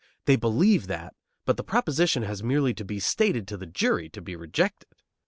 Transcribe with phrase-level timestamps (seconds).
[0.25, 1.13] They believe that,
[1.45, 4.89] but the proposition has merely to be stated to the jury to be rejected.